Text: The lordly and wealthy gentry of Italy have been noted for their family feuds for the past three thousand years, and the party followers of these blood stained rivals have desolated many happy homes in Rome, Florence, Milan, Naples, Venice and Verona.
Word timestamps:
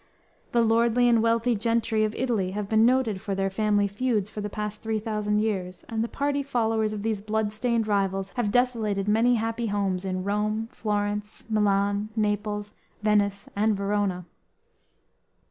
The 0.51 0.63
lordly 0.63 1.07
and 1.07 1.21
wealthy 1.21 1.53
gentry 1.55 2.03
of 2.03 2.15
Italy 2.15 2.49
have 2.53 2.67
been 2.67 2.87
noted 2.87 3.21
for 3.21 3.35
their 3.35 3.51
family 3.51 3.87
feuds 3.87 4.31
for 4.31 4.41
the 4.41 4.49
past 4.49 4.81
three 4.81 4.97
thousand 4.97 5.41
years, 5.41 5.85
and 5.87 6.03
the 6.03 6.07
party 6.07 6.41
followers 6.41 6.91
of 6.91 7.03
these 7.03 7.21
blood 7.21 7.53
stained 7.53 7.87
rivals 7.87 8.31
have 8.31 8.49
desolated 8.49 9.07
many 9.07 9.35
happy 9.35 9.67
homes 9.67 10.03
in 10.03 10.23
Rome, 10.23 10.69
Florence, 10.71 11.45
Milan, 11.51 12.09
Naples, 12.15 12.73
Venice 13.03 13.47
and 13.55 13.77
Verona. 13.77 14.25